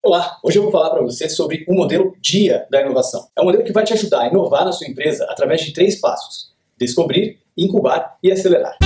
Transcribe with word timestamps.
Olá, 0.00 0.38
hoje 0.44 0.56
eu 0.56 0.62
vou 0.62 0.70
falar 0.70 0.90
para 0.90 1.02
você 1.02 1.28
sobre 1.28 1.64
o 1.68 1.74
modelo 1.74 2.14
DIA 2.20 2.68
da 2.70 2.80
inovação. 2.80 3.26
É 3.36 3.42
um 3.42 3.44
modelo 3.44 3.64
que 3.64 3.72
vai 3.72 3.82
te 3.82 3.92
ajudar 3.92 4.20
a 4.20 4.28
inovar 4.28 4.64
na 4.64 4.70
sua 4.70 4.86
empresa 4.86 5.26
através 5.28 5.60
de 5.60 5.72
três 5.72 6.00
passos: 6.00 6.54
descobrir, 6.78 7.40
incubar 7.56 8.16
e 8.22 8.30
acelerar. 8.30 8.76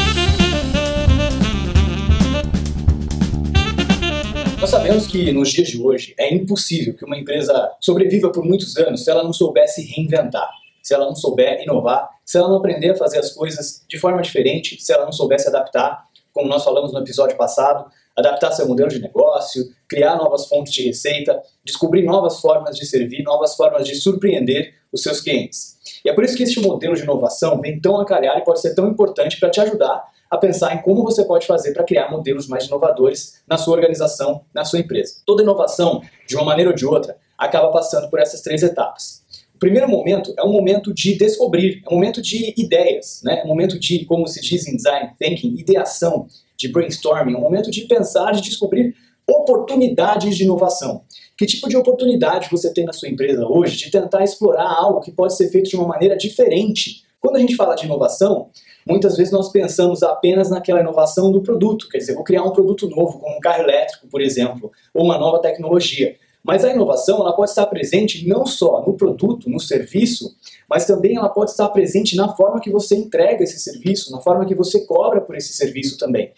Nós 4.59 4.71
sabemos 4.71 5.06
que 5.06 5.30
nos 5.33 5.51
dias 5.51 5.69
de 5.69 5.83
hoje 5.83 6.14
é 6.19 6.33
impossível 6.33 6.96
que 6.96 7.04
uma 7.04 7.19
empresa 7.19 7.71
sobreviva 7.79 8.33
por 8.33 8.42
muitos 8.42 8.74
anos 8.79 9.04
se 9.04 9.10
ela 9.10 9.22
não 9.22 9.35
soubesse 9.35 9.85
reinventar, 9.85 10.49
se 10.83 10.94
ela 10.94 11.04
não 11.04 11.15
souber 11.15 11.63
inovar, 11.63 12.08
se 12.24 12.38
ela 12.38 12.49
não 12.49 12.56
aprender 12.56 12.92
a 12.92 12.97
fazer 12.97 13.19
as 13.19 13.35
coisas 13.35 13.85
de 13.87 13.99
forma 13.99 14.22
diferente, 14.22 14.81
se 14.81 14.90
ela 14.90 15.04
não 15.04 15.13
soubesse 15.13 15.47
adaptar, 15.47 16.09
como 16.33 16.48
nós 16.48 16.64
falamos 16.64 16.92
no 16.92 17.01
episódio 17.01 17.37
passado, 17.37 17.91
adaptar 18.16 18.52
seu 18.52 18.66
modelo 18.66 18.91
de 18.91 19.01
negócio, 19.01 19.65
criar 19.88 20.16
novas 20.16 20.47
fontes 20.47 20.73
de 20.73 20.83
receita, 20.87 21.41
descobrir 21.65 22.02
novas 22.02 22.41
formas 22.41 22.77
de 22.77 22.87
servir, 22.87 23.23
novas 23.23 23.55
formas 23.55 23.87
de 23.87 23.95
surpreender 23.95 24.74
os 24.93 25.02
seus 25.02 25.21
clientes. 25.21 25.79
E 26.05 26.10
é 26.10 26.12
por 26.12 26.24
isso 26.24 26.37
que 26.37 26.43
este 26.43 26.60
modelo 26.60 26.95
de 26.95 27.02
inovação 27.02 27.60
vem 27.60 27.80
tão 27.80 28.01
a 28.01 28.05
calhar 28.05 28.37
e 28.38 28.45
pode 28.45 28.60
ser 28.60 28.74
tão 28.74 28.88
importante 28.88 29.38
para 29.38 29.51
te 29.51 29.60
ajudar 29.60 30.05
a 30.30 30.38
pensar 30.38 30.74
em 30.74 30.80
como 30.80 31.02
você 31.02 31.24
pode 31.24 31.47
fazer 31.47 31.74
para 31.74 31.84
criar 31.84 32.10
modelos 32.10 32.49
mais 32.49 32.65
inovadores 32.65 33.43
na 33.46 33.59
sua 33.59 33.74
organização, 33.74 34.43
na 34.55 34.65
sua 34.65 34.79
empresa. 34.79 35.16
Toda 35.27 35.43
inovação, 35.43 36.01
de 36.27 36.35
uma 36.35 36.45
maneira 36.45 36.71
ou 36.71 36.77
de 36.77 36.87
outra, 36.87 37.19
acaba 37.37 37.71
passando 37.71 38.09
por 38.09 38.19
essas 38.19 38.41
três 38.41 38.62
etapas. 38.62 39.22
Primeiro 39.62 39.89
momento 39.89 40.34
é 40.37 40.43
um 40.43 40.51
momento 40.51 40.93
de 40.93 41.16
descobrir, 41.16 41.84
é 41.87 41.89
um 41.89 41.95
momento 41.95 42.21
de 42.21 42.52
ideias, 42.61 43.21
né? 43.23 43.43
é 43.43 43.45
um 43.45 43.47
momento 43.47 43.79
de, 43.79 44.05
como 44.07 44.27
se 44.27 44.41
diz 44.41 44.66
em 44.66 44.75
design 44.75 45.12
thinking, 45.16 45.55
ideação, 45.57 46.27
de 46.57 46.66
brainstorming, 46.66 47.37
um 47.37 47.41
momento 47.41 47.71
de 47.71 47.83
pensar, 47.83 48.33
de 48.33 48.43
descobrir 48.43 48.93
oportunidades 49.25 50.37
de 50.37 50.43
inovação. 50.43 51.05
Que 51.38 51.47
tipo 51.47 51.69
de 51.69 51.77
oportunidade 51.77 52.48
você 52.51 52.75
tem 52.75 52.85
na 52.85 52.93
sua 52.93 53.09
empresa 53.09 53.47
hoje 53.47 53.77
de 53.77 53.88
tentar 53.88 54.25
explorar 54.25 54.69
algo 54.69 55.01
que 55.01 55.13
pode 55.13 55.37
ser 55.37 55.49
feito 55.49 55.71
de 55.71 55.77
uma 55.77 55.87
maneira 55.87 56.16
diferente? 56.16 57.05
Quando 57.21 57.37
a 57.37 57.38
gente 57.38 57.55
fala 57.55 57.77
de 57.77 57.85
inovação, 57.85 58.51
muitas 58.85 59.16
vezes 59.16 59.33
nós 59.33 59.52
pensamos 59.52 60.02
apenas 60.02 60.51
naquela 60.51 60.80
inovação 60.80 61.30
do 61.30 61.40
produto, 61.40 61.88
quer 61.88 61.99
dizer, 61.99 62.16
vou 62.16 62.24
criar 62.24 62.43
um 62.43 62.51
produto 62.51 62.90
novo, 62.90 63.21
como 63.21 63.37
um 63.37 63.40
carro 63.40 63.63
elétrico, 63.63 64.08
por 64.08 64.20
exemplo, 64.20 64.72
ou 64.92 65.05
uma 65.05 65.16
nova 65.16 65.40
tecnologia. 65.40 66.16
Mas 66.44 66.64
a 66.64 66.72
inovação 66.72 67.20
ela 67.20 67.32
pode 67.32 67.50
estar 67.50 67.66
presente 67.66 68.26
não 68.26 68.44
só 68.44 68.82
no 68.84 68.94
produto, 68.94 69.48
no 69.48 69.60
serviço, 69.60 70.34
mas 70.68 70.86
também 70.86 71.16
ela 71.16 71.28
pode 71.28 71.52
estar 71.52 71.68
presente 71.68 72.16
na 72.16 72.34
forma 72.34 72.60
que 72.60 72.70
você 72.70 72.96
entrega 72.96 73.44
esse 73.44 73.60
serviço, 73.60 74.10
na 74.10 74.20
forma 74.20 74.44
que 74.44 74.54
você 74.54 74.84
cobra 74.84 75.20
por 75.20 75.36
esse 75.36 75.52
serviço 75.52 75.96
também. 75.96 76.32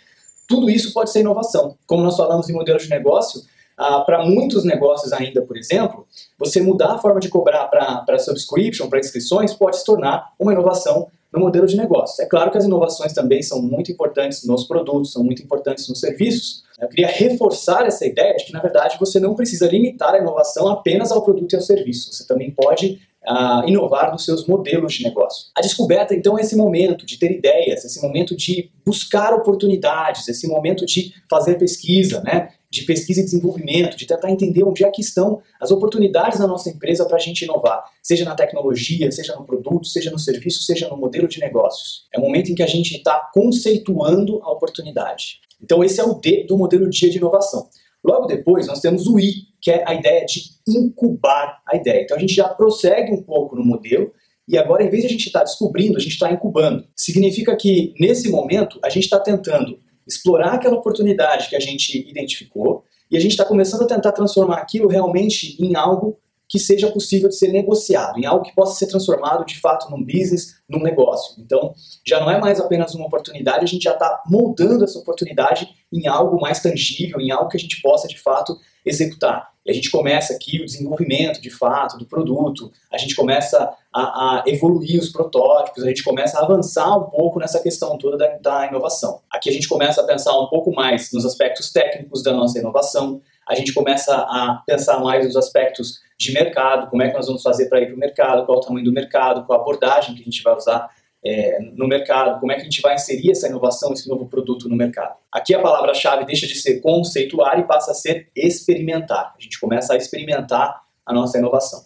Tudo 0.46 0.68
isso 0.68 0.92
pode 0.92 1.10
ser 1.10 1.20
inovação. 1.20 1.76
Como 1.86 2.02
nós 2.02 2.16
falamos 2.16 2.50
em 2.50 2.52
modelo 2.52 2.78
de 2.78 2.90
negócio, 2.90 3.42
ah, 3.76 4.00
para 4.00 4.24
muitos 4.24 4.62
negócios 4.64 5.12
ainda, 5.12 5.42
por 5.42 5.56
exemplo, 5.56 6.06
você 6.38 6.60
mudar 6.60 6.92
a 6.92 6.98
forma 6.98 7.18
de 7.18 7.28
cobrar 7.28 7.66
para 7.66 8.18
subscription, 8.18 8.88
para 8.88 9.00
inscrições, 9.00 9.54
pode 9.54 9.78
se 9.78 9.84
tornar 9.84 10.32
uma 10.38 10.52
inovação 10.52 11.08
no 11.34 11.40
modelo 11.40 11.66
de 11.66 11.76
negócio. 11.76 12.22
É 12.22 12.26
claro 12.26 12.50
que 12.50 12.56
as 12.56 12.64
inovações 12.64 13.12
também 13.12 13.42
são 13.42 13.60
muito 13.60 13.90
importantes 13.90 14.46
nos 14.46 14.64
produtos, 14.64 15.12
são 15.12 15.24
muito 15.24 15.42
importantes 15.42 15.88
nos 15.88 15.98
serviços. 15.98 16.62
Eu 16.80 16.88
queria 16.88 17.08
reforçar 17.08 17.86
essa 17.86 18.06
ideia 18.06 18.36
de 18.36 18.44
que, 18.44 18.52
na 18.52 18.60
verdade, 18.60 18.96
você 19.00 19.18
não 19.18 19.34
precisa 19.34 19.66
limitar 19.66 20.14
a 20.14 20.18
inovação 20.18 20.68
apenas 20.68 21.10
ao 21.10 21.22
produto 21.22 21.52
e 21.52 21.56
ao 21.56 21.62
serviço. 21.62 22.12
Você 22.12 22.26
também 22.26 22.52
pode 22.52 23.00
uh, 23.28 23.66
inovar 23.68 24.12
nos 24.12 24.24
seus 24.24 24.46
modelos 24.46 24.94
de 24.94 25.04
negócio. 25.04 25.48
A 25.56 25.60
descoberta, 25.60 26.14
então, 26.14 26.38
é 26.38 26.42
esse 26.42 26.56
momento 26.56 27.04
de 27.04 27.18
ter 27.18 27.32
ideias, 27.32 27.84
esse 27.84 28.00
momento 28.02 28.36
de 28.36 28.70
buscar 28.84 29.32
oportunidades, 29.34 30.28
esse 30.28 30.46
momento 30.46 30.84
de 30.86 31.12
fazer 31.28 31.56
pesquisa, 31.56 32.20
né? 32.22 32.50
de 32.74 32.82
pesquisa 32.82 33.20
e 33.20 33.24
desenvolvimento, 33.24 33.96
de 33.96 34.04
tentar 34.04 34.30
entender 34.30 34.64
onde 34.64 34.84
é 34.84 34.90
que 34.90 35.00
estão 35.00 35.40
as 35.60 35.70
oportunidades 35.70 36.40
na 36.40 36.46
nossa 36.46 36.68
empresa 36.68 37.06
para 37.06 37.16
a 37.16 37.20
gente 37.20 37.42
inovar, 37.42 37.84
seja 38.02 38.24
na 38.24 38.34
tecnologia, 38.34 39.10
seja 39.12 39.36
no 39.36 39.44
produto, 39.44 39.86
seja 39.86 40.10
no 40.10 40.18
serviço, 40.18 40.64
seja 40.64 40.88
no 40.88 40.96
modelo 40.96 41.28
de 41.28 41.38
negócios. 41.38 42.08
É 42.12 42.18
o 42.18 42.22
momento 42.22 42.50
em 42.50 42.54
que 42.54 42.64
a 42.64 42.66
gente 42.66 42.96
está 42.96 43.30
conceituando 43.32 44.42
a 44.42 44.50
oportunidade. 44.50 45.40
Então 45.62 45.84
esse 45.84 46.00
é 46.00 46.04
o 46.04 46.14
D 46.14 46.44
do 46.48 46.58
modelo 46.58 46.90
dia 46.90 47.08
de 47.08 47.18
inovação. 47.18 47.68
Logo 48.02 48.26
depois 48.26 48.66
nós 48.66 48.80
temos 48.80 49.06
o 49.06 49.20
I, 49.20 49.32
que 49.64 49.70
é 49.70 49.82
a 49.88 49.94
ideia 49.94 50.26
de 50.26 50.42
incubar 50.68 51.62
a 51.66 51.74
ideia. 51.74 52.02
Então 52.02 52.18
a 52.18 52.20
gente 52.20 52.34
já 52.34 52.46
prossegue 52.46 53.10
um 53.12 53.22
pouco 53.22 53.56
no 53.56 53.64
modelo 53.64 54.12
e 54.46 54.58
agora, 54.58 54.84
em 54.84 54.90
vez 54.90 55.00
de 55.02 55.06
a 55.06 55.10
gente 55.10 55.26
estar 55.26 55.38
tá 55.38 55.44
descobrindo, 55.46 55.96
a 55.96 56.00
gente 56.00 56.12
está 56.12 56.30
incubando. 56.30 56.86
Significa 56.94 57.56
que, 57.56 57.94
nesse 57.98 58.28
momento, 58.28 58.78
a 58.84 58.90
gente 58.90 59.04
está 59.04 59.18
tentando 59.18 59.80
explorar 60.06 60.52
aquela 60.52 60.76
oportunidade 60.76 61.48
que 61.48 61.56
a 61.56 61.60
gente 61.60 62.06
identificou 62.06 62.84
e 63.10 63.16
a 63.16 63.20
gente 63.20 63.30
está 63.30 63.44
começando 63.46 63.84
a 63.84 63.86
tentar 63.86 64.12
transformar 64.12 64.58
aquilo 64.58 64.86
realmente 64.86 65.56
em 65.58 65.74
algo 65.74 66.18
que 66.46 66.58
seja 66.58 66.90
possível 66.90 67.30
de 67.30 67.36
ser 67.36 67.48
negociado, 67.48 68.18
em 68.18 68.26
algo 68.26 68.44
que 68.44 68.54
possa 68.54 68.74
ser 68.74 68.86
transformado 68.86 69.46
de 69.46 69.58
fato 69.58 69.90
num 69.90 70.04
business, 70.04 70.56
num 70.68 70.82
negócio. 70.82 71.42
Então, 71.42 71.72
já 72.06 72.20
não 72.20 72.30
é 72.30 72.38
mais 72.38 72.60
apenas 72.60 72.94
uma 72.94 73.06
oportunidade, 73.06 73.64
a 73.64 73.66
gente 73.66 73.84
já 73.84 73.94
está 73.94 74.22
moldando 74.26 74.84
essa 74.84 74.98
oportunidade 74.98 75.66
em 75.90 76.06
algo 76.06 76.38
mais 76.38 76.60
tangível, 76.60 77.18
em 77.18 77.30
algo 77.30 77.48
que 77.48 77.56
a 77.56 77.60
gente 77.60 77.80
possa 77.80 78.06
de 78.06 78.20
fato 78.20 78.54
executar. 78.84 79.52
E 79.64 79.70
a 79.70 79.74
gente 79.74 79.90
começa 79.90 80.34
aqui 80.34 80.60
o 80.60 80.66
desenvolvimento 80.66 81.40
de 81.40 81.48
fato 81.48 81.96
do 81.96 82.04
produto, 82.04 82.70
a 82.92 82.98
gente 82.98 83.16
começa 83.16 83.72
a, 83.92 84.00
a 84.00 84.42
evoluir 84.46 85.00
os 85.00 85.08
protótipos, 85.08 85.82
a 85.82 85.88
gente 85.88 86.02
começa 86.02 86.38
a 86.38 86.42
avançar 86.42 86.94
um 86.98 87.04
pouco 87.04 87.38
nessa 87.38 87.62
questão 87.62 87.96
toda 87.96 88.18
da, 88.18 88.36
da 88.38 88.66
inovação. 88.66 89.20
Aqui 89.30 89.48
a 89.48 89.52
gente 89.52 89.66
começa 89.66 90.02
a 90.02 90.04
pensar 90.04 90.38
um 90.38 90.48
pouco 90.48 90.70
mais 90.74 91.10
nos 91.12 91.24
aspectos 91.24 91.72
técnicos 91.72 92.22
da 92.22 92.34
nossa 92.34 92.58
inovação, 92.58 93.22
a 93.46 93.54
gente 93.54 93.72
começa 93.72 94.14
a 94.14 94.62
pensar 94.66 95.00
mais 95.00 95.24
nos 95.26 95.36
aspectos 95.36 96.00
de 96.18 96.32
mercado, 96.32 96.88
como 96.90 97.02
é 97.02 97.08
que 97.08 97.16
nós 97.16 97.26
vamos 97.26 97.42
fazer 97.42 97.68
para 97.68 97.80
ir 97.80 97.86
para 97.86 97.94
o 97.94 97.98
mercado, 97.98 98.46
qual 98.46 98.58
o 98.58 98.60
tamanho 98.60 98.84
do 98.84 98.92
mercado, 98.92 99.44
qual 99.44 99.58
a 99.58 99.62
abordagem 99.62 100.14
que 100.14 100.22
a 100.22 100.24
gente 100.24 100.42
vai 100.42 100.54
usar 100.54 100.90
é, 101.24 101.58
no 101.72 101.88
mercado, 101.88 102.38
como 102.38 102.52
é 102.52 102.56
que 102.56 102.60
a 102.60 102.64
gente 102.64 102.82
vai 102.82 102.94
inserir 102.94 103.30
essa 103.30 103.48
inovação, 103.48 103.92
esse 103.92 104.08
novo 104.08 104.26
produto 104.26 104.68
no 104.68 104.76
mercado. 104.76 105.16
Aqui 105.32 105.54
a 105.54 105.60
palavra-chave 105.60 106.26
deixa 106.26 106.46
de 106.46 106.54
ser 106.54 106.80
conceituar 106.80 107.58
e 107.58 107.64
passa 107.64 107.92
a 107.92 107.94
ser 107.94 108.30
experimentar. 108.36 109.34
A 109.36 109.40
gente 109.40 109.58
começa 109.58 109.94
a 109.94 109.96
experimentar 109.96 110.82
a 111.06 111.12
nossa 111.14 111.38
inovação. 111.38 111.84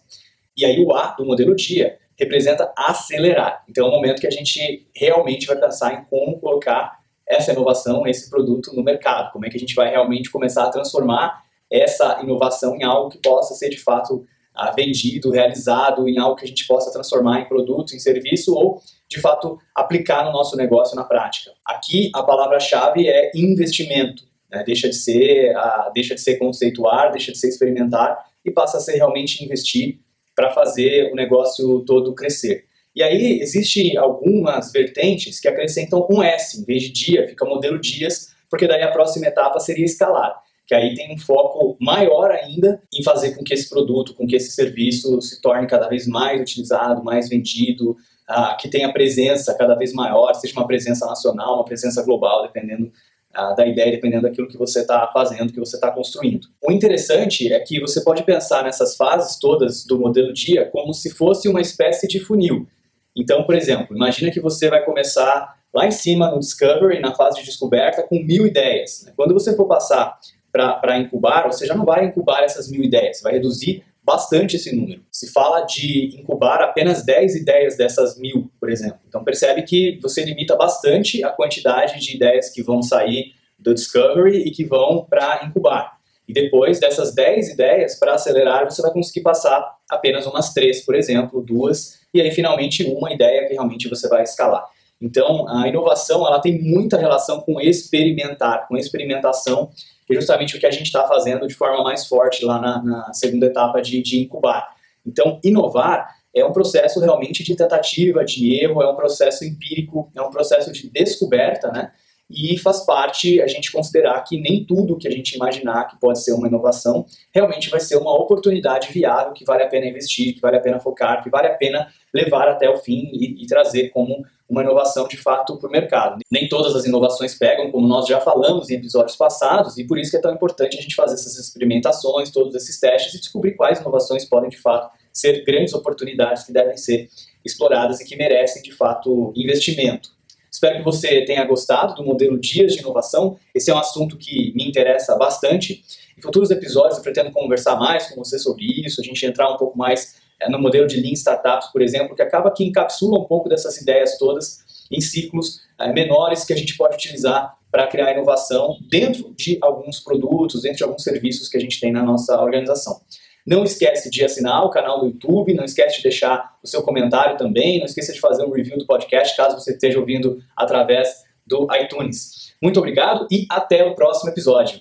E 0.56 0.64
aí 0.64 0.84
o 0.84 0.92
A 0.92 1.12
do 1.12 1.24
modelo 1.24 1.54
DIA 1.54 1.98
representa 2.18 2.72
acelerar. 2.76 3.64
Então 3.68 3.86
é 3.86 3.88
o 3.88 3.92
momento 3.92 4.20
que 4.20 4.26
a 4.26 4.30
gente 4.30 4.88
realmente 4.94 5.46
vai 5.46 5.56
pensar 5.56 5.94
em 5.94 6.04
como 6.06 6.40
colocar 6.40 6.98
essa 7.24 7.52
inovação, 7.52 8.06
esse 8.06 8.28
produto 8.28 8.74
no 8.74 8.82
mercado, 8.82 9.30
como 9.32 9.46
é 9.46 9.50
que 9.50 9.56
a 9.56 9.60
gente 9.60 9.74
vai 9.74 9.88
realmente 9.90 10.30
começar 10.30 10.64
a 10.64 10.70
transformar 10.70 11.44
essa 11.70 12.20
inovação 12.22 12.74
em 12.74 12.82
algo 12.82 13.10
que 13.10 13.18
possa 13.18 13.54
ser 13.54 13.68
de 13.68 13.78
fato 13.78 14.26
ah, 14.58 14.72
vendido, 14.72 15.30
realizado, 15.30 16.08
em 16.08 16.18
algo 16.18 16.34
que 16.34 16.44
a 16.44 16.48
gente 16.48 16.66
possa 16.66 16.92
transformar 16.92 17.40
em 17.40 17.48
produto, 17.48 17.94
em 17.94 17.98
serviço 17.98 18.54
ou 18.54 18.82
de 19.08 19.20
fato 19.20 19.58
aplicar 19.74 20.24
no 20.24 20.32
nosso 20.32 20.56
negócio 20.56 20.96
na 20.96 21.04
prática. 21.04 21.52
Aqui 21.64 22.10
a 22.12 22.22
palavra-chave 22.22 23.08
é 23.08 23.30
investimento, 23.34 24.24
né? 24.50 24.64
deixa 24.66 24.88
de 24.88 24.96
ser 24.96 25.54
uh, 25.56 25.92
deixa 25.94 26.14
de 26.14 26.20
ser 26.20 26.36
conceituar, 26.36 27.12
deixa 27.12 27.30
de 27.30 27.38
ser 27.38 27.48
experimentar 27.48 28.18
e 28.44 28.50
passa 28.50 28.78
a 28.78 28.80
ser 28.80 28.96
realmente 28.96 29.44
investir 29.44 30.00
para 30.34 30.50
fazer 30.50 31.12
o 31.12 31.14
negócio 31.14 31.80
todo 31.84 32.14
crescer. 32.14 32.64
E 32.94 33.02
aí 33.02 33.40
existe 33.40 33.96
algumas 33.96 34.72
vertentes 34.72 35.38
que 35.38 35.46
acrescentam 35.46 36.04
um 36.10 36.20
S 36.20 36.60
em 36.60 36.64
vez 36.64 36.82
de 36.82 36.90
dia, 36.90 37.28
fica 37.28 37.44
modelo 37.44 37.78
dias, 37.80 38.34
porque 38.50 38.66
daí 38.66 38.82
a 38.82 38.90
próxima 38.90 39.26
etapa 39.26 39.60
seria 39.60 39.84
escalar 39.84 40.47
que 40.68 40.74
aí 40.74 40.94
tem 40.94 41.14
um 41.14 41.18
foco 41.18 41.78
maior 41.80 42.30
ainda 42.30 42.82
em 42.92 43.02
fazer 43.02 43.34
com 43.34 43.42
que 43.42 43.54
esse 43.54 43.70
produto, 43.70 44.14
com 44.14 44.26
que 44.26 44.36
esse 44.36 44.50
serviço 44.50 45.18
se 45.22 45.40
torne 45.40 45.66
cada 45.66 45.88
vez 45.88 46.06
mais 46.06 46.38
utilizado, 46.38 47.02
mais 47.02 47.26
vendido, 47.26 47.92
uh, 48.28 48.54
que 48.60 48.68
tenha 48.68 48.92
presença 48.92 49.56
cada 49.56 49.74
vez 49.74 49.94
maior, 49.94 50.34
seja 50.34 50.52
uma 50.52 50.66
presença 50.66 51.06
nacional, 51.06 51.54
uma 51.54 51.64
presença 51.64 52.02
global, 52.02 52.42
dependendo 52.42 52.92
uh, 53.34 53.56
da 53.56 53.66
ideia, 53.66 53.92
dependendo 53.92 54.24
daquilo 54.24 54.46
que 54.46 54.58
você 54.58 54.80
está 54.80 55.10
fazendo, 55.10 55.54
que 55.54 55.58
você 55.58 55.76
está 55.76 55.90
construindo. 55.90 56.48
O 56.62 56.70
interessante 56.70 57.50
é 57.50 57.58
que 57.60 57.80
você 57.80 58.04
pode 58.04 58.22
pensar 58.22 58.62
nessas 58.62 58.94
fases 58.94 59.38
todas 59.38 59.86
do 59.86 59.98
modelo 59.98 60.34
dia 60.34 60.66
como 60.66 60.92
se 60.92 61.08
fosse 61.08 61.48
uma 61.48 61.62
espécie 61.62 62.06
de 62.06 62.20
funil. 62.20 62.68
Então, 63.16 63.42
por 63.44 63.54
exemplo, 63.54 63.96
imagina 63.96 64.30
que 64.30 64.38
você 64.38 64.68
vai 64.68 64.84
começar 64.84 65.56
lá 65.74 65.86
em 65.86 65.90
cima 65.90 66.30
no 66.30 66.40
Discovery, 66.40 67.00
na 67.00 67.14
fase 67.14 67.40
de 67.40 67.46
descoberta, 67.46 68.02
com 68.02 68.22
mil 68.22 68.46
ideias. 68.46 69.10
Quando 69.16 69.32
você 69.32 69.56
for 69.56 69.66
passar 69.66 70.18
para 70.52 70.98
incubar, 70.98 71.46
você 71.46 71.66
já 71.66 71.74
não 71.74 71.84
vai 71.84 72.06
incubar 72.06 72.42
essas 72.42 72.70
mil 72.70 72.82
ideias, 72.82 73.20
vai 73.22 73.34
reduzir 73.34 73.84
bastante 74.02 74.56
esse 74.56 74.74
número. 74.74 75.02
Se 75.12 75.30
fala 75.30 75.66
de 75.66 76.18
incubar 76.18 76.62
apenas 76.62 77.04
10 77.04 77.36
ideias 77.36 77.76
dessas 77.76 78.18
mil, 78.18 78.50
por 78.58 78.70
exemplo. 78.70 79.00
Então 79.06 79.22
percebe 79.22 79.62
que 79.62 79.98
você 80.00 80.24
limita 80.24 80.56
bastante 80.56 81.22
a 81.22 81.28
quantidade 81.28 82.00
de 82.00 82.16
ideias 82.16 82.48
que 82.48 82.62
vão 82.62 82.82
sair 82.82 83.34
do 83.58 83.74
Discovery 83.74 84.38
e 84.38 84.50
que 84.50 84.64
vão 84.64 85.04
para 85.04 85.44
incubar. 85.44 85.98
E 86.26 86.32
depois 86.32 86.80
dessas 86.80 87.14
10 87.14 87.50
ideias, 87.50 87.98
para 87.98 88.14
acelerar, 88.14 88.64
você 88.64 88.80
vai 88.80 88.92
conseguir 88.92 89.22
passar 89.22 89.76
apenas 89.90 90.26
umas 90.26 90.54
três, 90.54 90.84
por 90.84 90.94
exemplo, 90.94 91.42
duas, 91.42 92.00
e 92.12 92.20
aí 92.20 92.30
finalmente 92.30 92.84
uma 92.84 93.12
ideia 93.12 93.46
que 93.46 93.54
realmente 93.54 93.88
você 93.88 94.08
vai 94.08 94.22
escalar. 94.22 94.64
Então, 95.00 95.48
a 95.48 95.68
inovação 95.68 96.26
ela 96.26 96.40
tem 96.40 96.60
muita 96.60 96.98
relação 96.98 97.40
com 97.40 97.60
experimentar, 97.60 98.66
com 98.68 98.76
experimentação 98.76 99.70
que 100.08 100.14
é 100.14 100.16
justamente 100.16 100.56
o 100.56 100.60
que 100.60 100.66
a 100.66 100.70
gente 100.70 100.86
está 100.86 101.06
fazendo 101.06 101.46
de 101.46 101.54
forma 101.54 101.84
mais 101.84 102.06
forte 102.06 102.44
lá 102.44 102.58
na, 102.58 102.82
na 102.82 103.12
segunda 103.12 103.46
etapa 103.46 103.82
de, 103.82 104.02
de 104.02 104.18
incubar. 104.20 104.74
Então, 105.06 105.38
inovar 105.44 106.16
é 106.34 106.44
um 106.44 106.52
processo 106.52 106.98
realmente 106.98 107.44
de 107.44 107.54
tentativa, 107.54 108.24
de 108.24 108.58
erro, 108.58 108.82
é 108.82 108.90
um 108.90 108.96
processo 108.96 109.44
empírico, 109.44 110.10
é 110.16 110.22
um 110.22 110.30
processo 110.30 110.72
de 110.72 110.90
descoberta, 110.90 111.70
né? 111.70 111.92
E 112.30 112.58
faz 112.58 112.84
parte 112.84 113.40
a 113.40 113.46
gente 113.46 113.72
considerar 113.72 114.22
que 114.22 114.38
nem 114.38 114.64
tudo 114.64 114.98
que 114.98 115.08
a 115.08 115.10
gente 115.10 115.34
imaginar 115.34 115.84
que 115.84 115.98
pode 115.98 116.22
ser 116.22 116.32
uma 116.32 116.46
inovação 116.46 117.06
realmente 117.32 117.70
vai 117.70 117.80
ser 117.80 117.96
uma 117.96 118.14
oportunidade 118.14 118.92
viável 118.92 119.32
que 119.32 119.44
vale 119.44 119.62
a 119.62 119.68
pena 119.68 119.86
investir, 119.86 120.34
que 120.34 120.40
vale 120.40 120.56
a 120.56 120.60
pena 120.60 120.78
focar, 120.78 121.22
que 121.22 121.30
vale 121.30 121.48
a 121.48 121.54
pena 121.54 121.88
levar 122.12 122.48
até 122.48 122.68
o 122.68 122.76
fim 122.76 123.08
e, 123.12 123.42
e 123.42 123.46
trazer 123.46 123.88
como 123.90 124.24
uma 124.48 124.62
inovação 124.62 125.06
de 125.06 125.16
fato 125.16 125.58
para 125.58 125.68
o 125.68 125.70
mercado. 125.70 126.20
Nem 126.30 126.48
todas 126.48 126.74
as 126.74 126.86
inovações 126.86 127.34
pegam, 127.34 127.70
como 127.70 127.86
nós 127.86 128.06
já 128.06 128.20
falamos 128.20 128.70
em 128.70 128.76
episódios 128.76 129.16
passados, 129.16 129.76
e 129.76 129.86
por 129.86 129.98
isso 129.98 130.16
é 130.16 130.20
tão 130.20 130.32
importante 130.32 130.78
a 130.78 130.80
gente 130.80 130.94
fazer 130.94 131.14
essas 131.14 131.38
experimentações, 131.38 132.30
todos 132.30 132.54
esses 132.54 132.80
testes 132.80 133.14
e 133.14 133.20
descobrir 133.20 133.52
quais 133.52 133.80
inovações 133.80 134.24
podem 134.24 134.48
de 134.48 134.56
fato 134.56 134.90
ser 135.12 135.44
grandes 135.44 135.74
oportunidades 135.74 136.44
que 136.44 136.52
devem 136.52 136.76
ser 136.76 137.08
exploradas 137.44 138.00
e 138.00 138.04
que 138.06 138.16
merecem 138.16 138.62
de 138.62 138.72
fato 138.72 139.32
investimento. 139.36 140.17
Espero 140.50 140.78
que 140.78 140.84
você 140.84 141.24
tenha 141.24 141.44
gostado 141.44 141.94
do 141.94 142.04
modelo 142.04 142.38
Dias 142.38 142.74
de 142.74 142.80
Inovação. 142.80 143.36
Esse 143.54 143.70
é 143.70 143.74
um 143.74 143.78
assunto 143.78 144.16
que 144.16 144.52
me 144.54 144.66
interessa 144.66 145.16
bastante. 145.16 145.84
Em 146.16 146.20
futuros 146.20 146.50
episódios 146.50 146.96
eu 146.96 147.02
pretendo 147.02 147.30
conversar 147.30 147.76
mais 147.76 148.08
com 148.08 148.24
você 148.24 148.38
sobre 148.38 148.64
isso, 148.64 149.00
a 149.00 149.04
gente 149.04 149.24
entrar 149.24 149.52
um 149.52 149.56
pouco 149.56 149.76
mais 149.76 150.16
é, 150.40 150.48
no 150.48 150.58
modelo 150.58 150.86
de 150.86 151.00
Lean 151.00 151.12
Startups, 151.12 151.68
por 151.72 151.82
exemplo, 151.82 152.14
que 152.14 152.22
acaba 152.22 152.50
que 152.50 152.64
encapsula 152.64 153.18
um 153.18 153.24
pouco 153.24 153.48
dessas 153.48 153.80
ideias 153.80 154.16
todas 154.18 154.64
em 154.90 155.00
ciclos 155.00 155.60
é, 155.78 155.92
menores 155.92 156.44
que 156.44 156.52
a 156.52 156.56
gente 156.56 156.76
pode 156.76 156.96
utilizar 156.96 157.56
para 157.70 157.86
criar 157.86 158.12
inovação 158.12 158.78
dentro 158.88 159.34
de 159.36 159.58
alguns 159.60 160.00
produtos, 160.00 160.62
dentro 160.62 160.78
de 160.78 160.84
alguns 160.84 161.02
serviços 161.02 161.48
que 161.48 161.56
a 161.56 161.60
gente 161.60 161.78
tem 161.78 161.92
na 161.92 162.02
nossa 162.02 162.40
organização. 162.40 163.00
Não 163.48 163.64
esquece 163.64 164.10
de 164.10 164.22
assinar 164.22 164.62
o 164.62 164.68
canal 164.68 165.00
do 165.00 165.06
YouTube, 165.06 165.54
não 165.54 165.64
esquece 165.64 165.96
de 165.96 166.02
deixar 166.02 166.58
o 166.62 166.66
seu 166.66 166.82
comentário 166.82 167.38
também, 167.38 167.78
não 167.78 167.86
esqueça 167.86 168.12
de 168.12 168.20
fazer 168.20 168.44
um 168.44 168.50
review 168.50 168.76
do 168.76 168.84
podcast, 168.84 169.34
caso 169.34 169.58
você 169.58 169.72
esteja 169.72 169.98
ouvindo 169.98 170.38
através 170.54 171.24
do 171.46 171.66
iTunes. 171.74 172.52
Muito 172.62 172.78
obrigado 172.78 173.26
e 173.30 173.46
até 173.50 173.82
o 173.82 173.94
próximo 173.94 174.30
episódio. 174.30 174.80